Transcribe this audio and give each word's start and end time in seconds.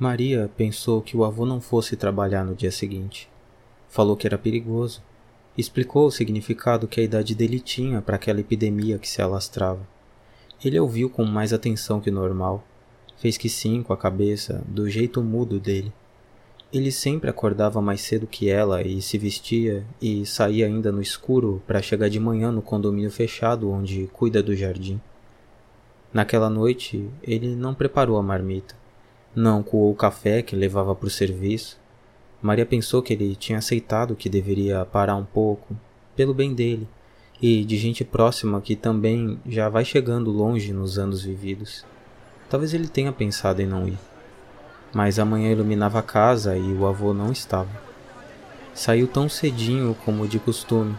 Maria 0.00 0.50
pensou 0.56 1.02
que 1.02 1.14
o 1.14 1.24
avô 1.24 1.44
não 1.44 1.60
fosse 1.60 1.94
trabalhar 1.94 2.42
no 2.42 2.54
dia 2.54 2.70
seguinte. 2.70 3.28
Falou 3.86 4.16
que 4.16 4.26
era 4.26 4.38
perigoso. 4.38 5.02
Explicou 5.58 6.06
o 6.06 6.10
significado 6.10 6.88
que 6.88 7.02
a 7.02 7.04
idade 7.04 7.34
dele 7.34 7.60
tinha 7.60 8.00
para 8.00 8.16
aquela 8.16 8.40
epidemia 8.40 8.98
que 8.98 9.06
se 9.06 9.20
alastrava. 9.20 9.86
Ele 10.64 10.80
ouviu 10.80 11.10
com 11.10 11.22
mais 11.26 11.52
atenção 11.52 12.00
que 12.00 12.08
o 12.08 12.14
normal. 12.14 12.64
Fez 13.18 13.36
que 13.36 13.50
sim 13.50 13.82
com 13.82 13.92
a 13.92 13.96
cabeça, 13.96 14.64
do 14.66 14.88
jeito 14.88 15.22
mudo 15.22 15.60
dele. 15.60 15.92
Ele 16.72 16.90
sempre 16.90 17.28
acordava 17.28 17.82
mais 17.82 18.00
cedo 18.00 18.26
que 18.26 18.48
ela 18.48 18.80
e 18.80 19.02
se 19.02 19.18
vestia 19.18 19.84
e 20.00 20.24
saía 20.24 20.64
ainda 20.64 20.90
no 20.90 21.02
escuro 21.02 21.62
para 21.66 21.82
chegar 21.82 22.08
de 22.08 22.18
manhã 22.18 22.50
no 22.50 22.62
condomínio 22.62 23.10
fechado 23.10 23.70
onde 23.70 24.08
cuida 24.14 24.42
do 24.42 24.56
jardim. 24.56 24.98
Naquela 26.10 26.48
noite, 26.48 27.06
ele 27.22 27.54
não 27.54 27.74
preparou 27.74 28.16
a 28.16 28.22
marmita. 28.22 28.79
Não 29.34 29.62
coou 29.62 29.92
o 29.92 29.96
café 29.96 30.42
que 30.42 30.56
levava 30.56 30.94
para 30.94 31.06
o 31.06 31.10
serviço. 31.10 31.78
Maria 32.42 32.66
pensou 32.66 33.02
que 33.02 33.12
ele 33.12 33.36
tinha 33.36 33.58
aceitado 33.58 34.16
que 34.16 34.28
deveria 34.28 34.84
parar 34.84 35.16
um 35.16 35.24
pouco, 35.24 35.76
pelo 36.16 36.34
bem 36.34 36.54
dele 36.54 36.88
e 37.42 37.64
de 37.64 37.76
gente 37.78 38.04
próxima 38.04 38.60
que 38.60 38.76
também 38.76 39.40
já 39.46 39.68
vai 39.68 39.84
chegando 39.84 40.30
longe 40.30 40.72
nos 40.72 40.98
anos 40.98 41.22
vividos. 41.22 41.84
Talvez 42.48 42.74
ele 42.74 42.88
tenha 42.88 43.12
pensado 43.12 43.62
em 43.62 43.66
não 43.66 43.88
ir. 43.88 43.98
Mas 44.92 45.18
a 45.18 45.24
manhã 45.24 45.50
iluminava 45.50 46.00
a 46.00 46.02
casa 46.02 46.56
e 46.56 46.72
o 46.74 46.86
avô 46.86 47.14
não 47.14 47.32
estava. 47.32 47.70
Saiu 48.74 49.06
tão 49.06 49.28
cedinho 49.28 49.96
como 50.04 50.28
de 50.28 50.38
costume, 50.38 50.96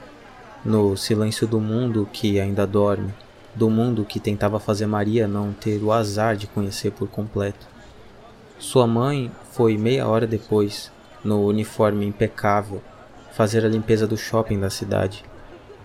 no 0.64 0.96
silêncio 0.96 1.46
do 1.46 1.60
mundo 1.60 2.08
que 2.12 2.40
ainda 2.40 2.66
dorme, 2.66 3.14
do 3.54 3.70
mundo 3.70 4.06
que 4.06 4.20
tentava 4.20 4.60
fazer 4.60 4.86
Maria 4.86 5.28
não 5.28 5.52
ter 5.52 5.82
o 5.84 5.92
azar 5.92 6.36
de 6.36 6.48
conhecer 6.48 6.92
por 6.92 7.08
completo. 7.10 7.68
Sua 8.62 8.86
mãe 8.86 9.32
foi 9.54 9.76
meia 9.76 10.08
hora 10.08 10.28
depois, 10.28 10.92
no 11.24 11.48
uniforme 11.48 12.06
impecável, 12.06 12.80
fazer 13.32 13.66
a 13.66 13.68
limpeza 13.68 14.06
do 14.06 14.16
shopping 14.16 14.60
da 14.60 14.70
cidade. 14.70 15.26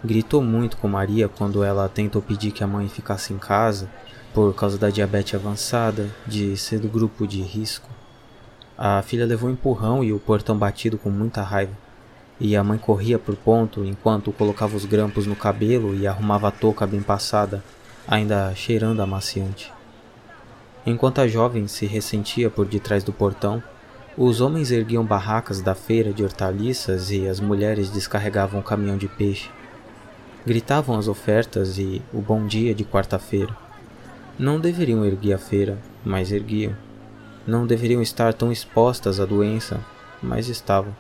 Gritou 0.04 0.42
muito 0.42 0.76
com 0.76 0.86
Maria 0.86 1.26
quando 1.26 1.64
ela 1.64 1.88
tentou 1.88 2.20
pedir 2.20 2.50
que 2.50 2.62
a 2.62 2.66
mãe 2.66 2.86
ficasse 2.86 3.32
em 3.32 3.38
casa 3.38 3.88
por 4.34 4.54
causa 4.54 4.76
da 4.76 4.90
diabetes 4.90 5.34
avançada, 5.34 6.14
de 6.26 6.54
ser 6.58 6.78
do 6.78 6.86
grupo 6.86 7.26
de 7.26 7.40
risco. 7.40 7.88
A 8.76 9.00
filha 9.00 9.24
levou 9.24 9.48
um 9.48 9.54
empurrão 9.54 10.04
e 10.04 10.12
o 10.12 10.18
portão 10.18 10.56
batido 10.56 10.98
com 10.98 11.08
muita 11.08 11.42
raiva. 11.42 11.72
E 12.38 12.54
a 12.54 12.62
mãe 12.62 12.76
corria 12.76 13.18
por 13.18 13.36
ponto 13.36 13.86
enquanto 13.86 14.32
colocava 14.32 14.76
os 14.76 14.84
grampos 14.84 15.26
no 15.26 15.34
cabelo 15.34 15.94
e 15.94 16.06
arrumava 16.06 16.48
a 16.48 16.52
touca 16.52 16.86
bem 16.86 17.00
passada, 17.00 17.64
ainda 18.06 18.54
cheirando 18.54 19.00
amaciante. 19.00 19.75
Enquanto 20.86 21.20
a 21.20 21.26
jovem 21.26 21.66
se 21.66 21.84
ressentia 21.84 22.48
por 22.48 22.64
detrás 22.64 23.02
do 23.02 23.12
portão, 23.12 23.60
os 24.16 24.40
homens 24.40 24.70
erguiam 24.70 25.04
barracas 25.04 25.60
da 25.60 25.74
feira 25.74 26.12
de 26.12 26.22
hortaliças 26.22 27.10
e 27.10 27.26
as 27.26 27.40
mulheres 27.40 27.90
descarregavam 27.90 28.60
o 28.60 28.62
caminhão 28.62 28.96
de 28.96 29.08
peixe. 29.08 29.50
Gritavam 30.46 30.96
as 30.96 31.08
ofertas 31.08 31.76
e 31.76 32.00
o 32.14 32.20
bom 32.20 32.46
dia 32.46 32.72
de 32.72 32.84
quarta-feira. 32.84 33.54
Não 34.38 34.60
deveriam 34.60 35.04
erguer 35.04 35.34
a 35.34 35.38
feira, 35.38 35.76
mas 36.04 36.30
erguiam. 36.30 36.72
Não 37.44 37.66
deveriam 37.66 38.00
estar 38.00 38.32
tão 38.32 38.52
expostas 38.52 39.18
à 39.18 39.26
doença, 39.26 39.80
mas 40.22 40.48
estavam. 40.48 40.94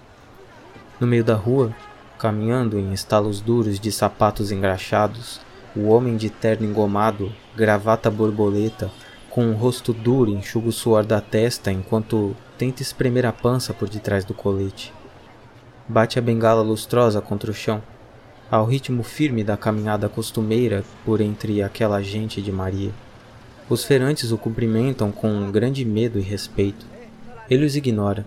No 0.98 1.06
meio 1.06 1.22
da 1.22 1.34
rua, 1.34 1.72
caminhando 2.18 2.76
em 2.76 2.92
estalos 2.92 3.40
duros 3.40 3.78
de 3.78 3.92
sapatos 3.92 4.50
engraxados, 4.50 5.40
o 5.76 5.88
homem 5.88 6.16
de 6.16 6.28
terno 6.28 6.66
engomado, 6.66 7.32
gravata 7.54 8.10
borboleta, 8.10 8.90
com 9.36 9.44
um 9.44 9.52
rosto 9.52 9.92
duro, 9.92 10.30
enxuga 10.30 10.70
o 10.70 10.72
suor 10.72 11.04
da 11.04 11.20
testa 11.20 11.70
enquanto 11.70 12.34
tenta 12.56 12.80
espremer 12.80 13.26
a 13.26 13.32
pança 13.34 13.74
por 13.74 13.86
detrás 13.86 14.24
do 14.24 14.32
colete. 14.32 14.94
Bate 15.86 16.18
a 16.18 16.22
bengala 16.22 16.62
lustrosa 16.62 17.20
contra 17.20 17.50
o 17.50 17.54
chão, 17.54 17.82
ao 18.50 18.64
ritmo 18.64 19.02
firme 19.02 19.44
da 19.44 19.54
caminhada 19.54 20.08
costumeira 20.08 20.82
por 21.04 21.20
entre 21.20 21.62
aquela 21.62 22.00
gente 22.00 22.40
de 22.40 22.50
Maria. 22.50 22.90
Os 23.68 23.84
feirantes 23.84 24.32
o 24.32 24.38
cumprimentam 24.38 25.12
com 25.12 25.50
grande 25.50 25.84
medo 25.84 26.18
e 26.18 26.22
respeito. 26.22 26.86
Ele 27.50 27.66
os 27.66 27.76
ignora 27.76 28.24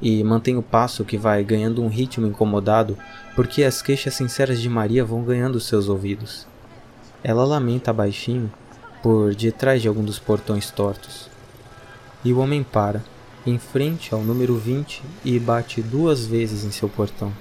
e 0.00 0.22
mantém 0.22 0.56
o 0.56 0.62
passo 0.62 1.04
que 1.04 1.18
vai 1.18 1.42
ganhando 1.42 1.82
um 1.82 1.88
ritmo 1.88 2.24
incomodado 2.24 2.96
porque 3.34 3.64
as 3.64 3.82
queixas 3.82 4.14
sinceras 4.14 4.60
de 4.60 4.68
Maria 4.68 5.04
vão 5.04 5.24
ganhando 5.24 5.58
seus 5.58 5.88
ouvidos. 5.88 6.46
Ela 7.24 7.44
lamenta 7.44 7.92
baixinho 7.92 8.48
por 9.02 9.34
detrás 9.34 9.82
de 9.82 9.88
algum 9.88 10.04
dos 10.04 10.20
portões 10.20 10.70
tortos. 10.70 11.28
E 12.24 12.32
o 12.32 12.38
homem 12.38 12.62
para, 12.62 13.02
em 13.44 13.58
frente 13.58 14.14
ao 14.14 14.22
número 14.22 14.56
20, 14.56 15.02
e 15.24 15.38
bate 15.40 15.82
duas 15.82 16.24
vezes 16.24 16.64
em 16.64 16.70
seu 16.70 16.88
portão. 16.88 17.32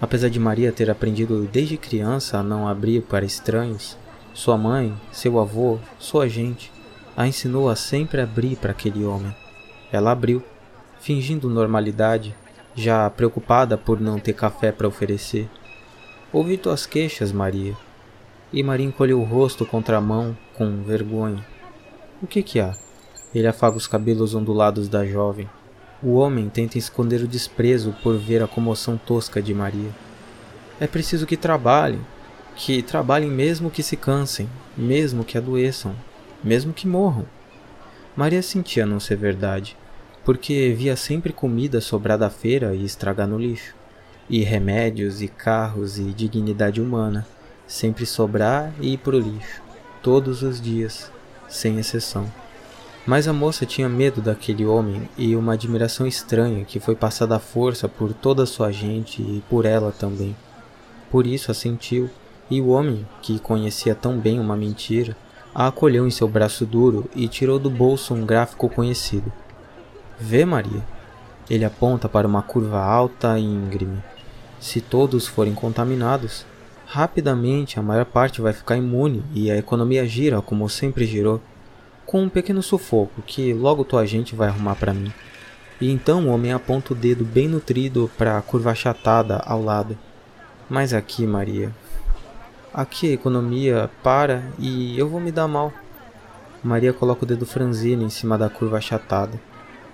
Apesar 0.00 0.30
de 0.30 0.40
Maria 0.40 0.72
ter 0.72 0.90
aprendido 0.90 1.46
desde 1.52 1.76
criança 1.76 2.38
a 2.38 2.42
não 2.42 2.66
abrir 2.66 3.02
para 3.02 3.26
estranhos, 3.26 3.96
sua 4.32 4.56
mãe, 4.56 4.94
seu 5.12 5.38
avô, 5.38 5.78
sua 5.98 6.28
gente, 6.28 6.72
a 7.16 7.26
ensinou 7.26 7.68
a 7.68 7.76
sempre 7.76 8.20
abrir 8.20 8.56
para 8.56 8.72
aquele 8.72 9.04
homem. 9.04 9.34
Ela 9.92 10.12
abriu, 10.12 10.42
fingindo 10.98 11.48
normalidade, 11.48 12.34
já 12.74 13.08
preocupada 13.10 13.76
por 13.76 14.00
não 14.00 14.18
ter 14.18 14.32
café 14.32 14.72
para 14.72 14.88
oferecer. 14.88 15.48
Ouvi 16.32 16.56
tuas 16.56 16.86
queixas, 16.86 17.30
Maria, 17.30 17.76
e 18.52 18.62
Maria 18.62 18.86
encolheu 18.86 19.20
o 19.20 19.24
rosto 19.24 19.64
contra 19.64 19.98
a 19.98 20.00
mão 20.00 20.36
com 20.56 20.82
vergonha. 20.82 21.44
O 22.22 22.26
que 22.26 22.42
que 22.42 22.60
há? 22.60 22.74
Ele 23.34 23.46
afaga 23.46 23.76
os 23.76 23.86
cabelos 23.86 24.34
ondulados 24.34 24.88
da 24.88 25.04
jovem. 25.04 25.48
O 26.02 26.14
homem 26.14 26.48
tenta 26.48 26.78
esconder 26.78 27.20
o 27.22 27.28
desprezo 27.28 27.94
por 28.02 28.16
ver 28.16 28.42
a 28.42 28.46
comoção 28.46 28.96
tosca 28.96 29.42
de 29.42 29.52
Maria. 29.52 29.90
É 30.80 30.86
preciso 30.86 31.26
que 31.26 31.36
trabalhem, 31.36 32.00
que 32.56 32.82
trabalhem 32.82 33.30
mesmo 33.30 33.70
que 33.70 33.82
se 33.82 33.96
cansem, 33.96 34.48
mesmo 34.76 35.24
que 35.24 35.36
adoeçam, 35.36 35.94
mesmo 36.42 36.72
que 36.72 36.86
morram. 36.86 37.26
Maria 38.16 38.42
sentia 38.42 38.86
não 38.86 39.00
ser 39.00 39.16
verdade, 39.16 39.76
porque 40.24 40.74
via 40.76 40.96
sempre 40.96 41.32
comida 41.32 41.80
sobrar 41.80 42.18
da 42.18 42.30
feira 42.30 42.74
e 42.74 42.84
estragar 42.84 43.26
no 43.26 43.38
lixo, 43.38 43.74
e 44.30 44.42
remédios 44.42 45.20
e 45.20 45.28
carros 45.28 45.98
e 45.98 46.04
dignidade 46.12 46.80
humana 46.80 47.26
sempre 47.66 48.04
sobrar 48.06 48.72
e 48.80 48.94
ir 48.94 48.98
pro 48.98 49.18
lixo, 49.18 49.62
todos 50.04 50.42
os 50.42 50.60
dias, 50.60 51.10
sem 51.48 51.78
exceção. 51.78 52.30
Mas 53.06 53.26
a 53.26 53.32
moça 53.32 53.64
tinha 53.64 53.88
medo 53.88 54.20
daquele 54.20 54.66
homem 54.66 55.08
e 55.16 55.34
uma 55.34 55.54
admiração 55.54 56.06
estranha 56.06 56.62
que 56.66 56.78
foi 56.78 56.94
passada 56.94 57.36
à 57.36 57.38
força 57.38 57.88
por 57.88 58.12
toda 58.12 58.44
sua 58.44 58.70
gente 58.70 59.22
e 59.22 59.42
por 59.48 59.64
ela 59.64 59.90
também. 59.90 60.36
Por 61.10 61.26
isso 61.26 61.50
a 61.50 61.54
sentiu, 61.54 62.10
e 62.50 62.60
o 62.60 62.68
homem, 62.68 63.06
que 63.22 63.38
conhecia 63.38 63.94
tão 63.94 64.18
bem 64.18 64.38
uma 64.38 64.54
mentira, 64.54 65.16
a 65.54 65.68
acolheu 65.68 66.06
em 66.06 66.10
seu 66.10 66.28
braço 66.28 66.66
duro 66.66 67.08
e 67.16 67.26
tirou 67.26 67.58
do 67.58 67.70
bolso 67.70 68.12
um 68.12 68.26
gráfico 68.26 68.68
conhecido. 68.68 69.32
Vê, 70.20 70.44
Maria. 70.44 70.84
Ele 71.48 71.64
aponta 71.64 72.10
para 72.10 72.28
uma 72.28 72.42
curva 72.42 72.78
alta 72.78 73.38
e 73.38 73.42
íngreme. 73.42 74.02
Se 74.60 74.82
todos 74.82 75.26
forem 75.26 75.54
contaminados, 75.54 76.44
Rapidamente, 76.86 77.78
a 77.78 77.82
maior 77.82 78.04
parte 78.04 78.40
vai 78.40 78.52
ficar 78.52 78.76
imune 78.76 79.24
e 79.34 79.50
a 79.50 79.56
economia 79.56 80.06
gira 80.06 80.40
como 80.42 80.68
sempre 80.68 81.06
girou, 81.06 81.40
com 82.04 82.22
um 82.22 82.28
pequeno 82.28 82.62
sufoco 82.62 83.22
que 83.22 83.54
logo 83.54 83.84
tua 83.84 84.06
gente 84.06 84.34
vai 84.34 84.48
arrumar 84.48 84.76
para 84.76 84.92
mim. 84.92 85.12
E 85.80 85.90
então 85.90 86.26
o 86.26 86.30
homem 86.30 86.52
aponta 86.52 86.92
o 86.92 86.96
dedo 86.96 87.24
bem 87.24 87.48
nutrido 87.48 88.10
para 88.16 88.38
a 88.38 88.42
curva 88.42 88.70
achatada 88.70 89.38
ao 89.38 89.62
lado. 89.62 89.98
Mas 90.68 90.92
aqui, 90.92 91.26
Maria, 91.26 91.74
aqui 92.72 93.10
a 93.10 93.14
economia 93.14 93.90
para 94.02 94.44
e 94.58 94.96
eu 94.98 95.08
vou 95.08 95.20
me 95.20 95.32
dar 95.32 95.48
mal. 95.48 95.72
Maria 96.62 96.92
coloca 96.92 97.24
o 97.24 97.26
dedo 97.26 97.46
franzino 97.46 98.04
em 98.04 98.10
cima 98.10 98.38
da 98.38 98.48
curva 98.48 98.76
achatada. 98.76 99.40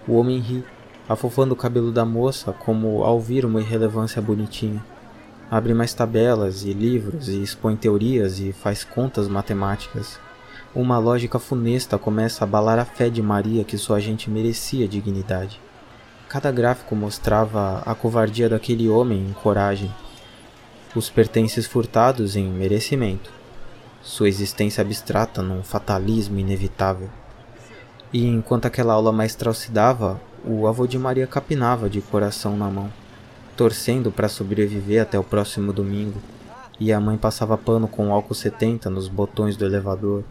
O 0.06 0.16
homem 0.16 0.38
ri, 0.38 0.64
afofando 1.08 1.54
o 1.54 1.56
cabelo 1.56 1.92
da 1.92 2.04
moça 2.04 2.52
como 2.52 3.04
ao 3.04 3.20
vir 3.20 3.46
uma 3.46 3.60
irrelevância 3.60 4.20
bonitinha 4.20 4.84
abre 5.50 5.74
mais 5.74 5.92
tabelas 5.92 6.62
e 6.62 6.72
livros 6.72 7.28
e 7.28 7.42
expõe 7.42 7.74
teorias 7.74 8.38
e 8.38 8.52
faz 8.52 8.84
contas 8.84 9.26
matemáticas. 9.26 10.20
Uma 10.72 10.96
lógica 10.98 11.40
funesta 11.40 11.98
começa 11.98 12.44
a 12.44 12.46
abalar 12.46 12.78
a 12.78 12.84
fé 12.84 13.10
de 13.10 13.20
Maria 13.20 13.64
que 13.64 13.76
sua 13.76 13.98
gente 13.98 14.30
merecia 14.30 14.86
dignidade. 14.86 15.60
Cada 16.28 16.52
gráfico 16.52 16.94
mostrava 16.94 17.82
a 17.84 17.92
covardia 17.96 18.48
daquele 18.48 18.88
homem 18.88 19.26
em 19.26 19.32
coragem, 19.32 19.92
os 20.94 21.10
pertences 21.10 21.66
furtados 21.66 22.36
em 22.36 22.48
merecimento, 22.48 23.32
sua 24.00 24.28
existência 24.28 24.80
abstrata 24.80 25.42
num 25.42 25.64
fatalismo 25.64 26.38
inevitável. 26.38 27.10
E 28.12 28.24
enquanto 28.24 28.66
aquela 28.66 28.94
aula 28.94 29.10
maestral 29.10 29.54
se 29.54 29.72
dava, 29.72 30.20
o 30.44 30.68
avô 30.68 30.86
de 30.86 30.98
Maria 30.98 31.26
capinava 31.26 31.90
de 31.90 32.00
coração 32.00 32.56
na 32.56 32.70
mão 32.70 32.99
torcendo 33.60 34.10
para 34.10 34.26
sobreviver 34.26 35.02
até 35.02 35.18
o 35.18 35.22
próximo 35.22 35.70
domingo, 35.70 36.18
e 36.80 36.94
a 36.94 36.98
mãe 36.98 37.18
passava 37.18 37.58
pano 37.58 37.86
com 37.86 38.10
álcool 38.10 38.34
70 38.34 38.88
nos 38.88 39.06
botões 39.06 39.54
do 39.54 39.66
elevador, 39.66 40.24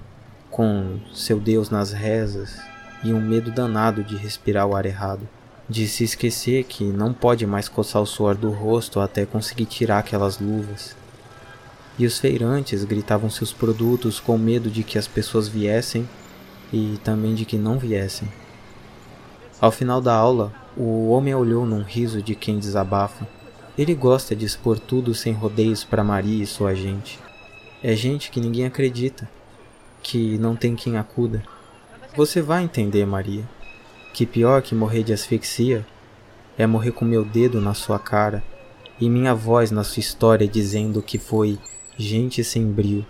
com 0.50 0.98
seu 1.14 1.40
Deus 1.40 1.70
nas 1.70 1.92
rezas, 1.94 2.60
e 3.04 3.14
um 3.14 3.22
medo 3.22 3.52
danado 3.52 4.04
de 4.04 4.18
respirar 4.18 4.66
o 4.66 4.76
ar 4.76 4.88
errado, 4.88 5.30
de 5.70 5.88
se 5.88 6.04
esquecer 6.04 6.64
que 6.64 6.86
não 6.86 7.14
pode 7.14 7.46
mais 7.46 7.70
coçar 7.70 8.02
o 8.02 8.06
suor 8.08 8.34
do 8.34 8.50
rosto 8.50 9.00
até 9.00 9.28
conseguir 9.28 9.68
tirar 9.68 10.00
aquelas 10.00 10.40
luvas. 10.40 10.96
E 12.00 12.08
os 12.08 12.18
feirantes 12.18 12.84
gritavam 12.84 13.30
seus 13.30 13.54
produtos 13.54 14.20
com 14.20 14.40
medo 14.40 14.72
de 14.72 14.82
que 14.82 14.98
as 14.98 15.08
pessoas 15.08 15.48
viessem 15.48 16.10
e 16.74 17.00
também 17.04 17.36
de 17.36 17.46
que 17.46 17.60
não 17.60 17.78
viessem. 17.78 18.28
Ao 19.62 19.72
final 19.72 20.02
da 20.02 20.16
aula, 20.16 20.52
o 20.78 21.10
homem 21.10 21.34
olhou 21.34 21.66
num 21.66 21.84
riso 21.84 22.22
de 22.22 22.36
quem 22.36 22.60
desabafa. 22.60 23.28
Ele 23.78 23.96
gosta 23.96 24.36
de 24.36 24.46
expor 24.46 24.80
tudo 24.80 25.14
sem 25.14 25.34
rodeios 25.34 25.84
para 25.84 26.04
Maria 26.04 26.44
e 26.44 26.48
sua 26.48 26.76
gente. 26.76 27.20
É 27.82 27.96
gente 27.96 28.30
que 28.30 28.42
ninguém 28.42 28.66
acredita, 28.66 29.30
que 30.02 30.38
não 30.38 30.56
tem 30.56 30.76
quem 30.76 30.98
acuda. 30.98 31.44
Você 32.16 32.42
vai 32.42 32.64
entender, 32.64 33.06
Maria, 33.06 33.48
que 34.14 34.26
pior 34.26 34.62
que 34.62 34.76
morrer 34.76 35.04
de 35.04 35.14
asfixia 35.14 35.86
é 36.58 36.68
morrer 36.68 36.92
com 36.92 37.06
meu 37.06 37.24
dedo 37.24 37.62
na 37.62 37.74
sua 37.74 37.98
cara 37.98 38.44
e 39.00 39.10
minha 39.10 39.34
voz 39.34 39.72
na 39.72 39.84
sua 39.84 40.02
história 40.02 40.48
dizendo 40.48 41.02
que 41.02 41.18
foi 41.18 41.58
gente 41.98 42.44
sem 42.44 42.70
brio. 42.70 43.06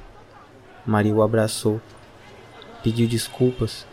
Maria 0.86 1.14
o 1.14 1.24
abraçou, 1.24 1.82
pediu 2.84 3.08
desculpas 3.08 3.86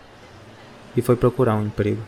e 0.97 1.01
foi 1.01 1.17
procurar 1.17 1.57
um 1.57 1.67
emprego. 1.67 2.03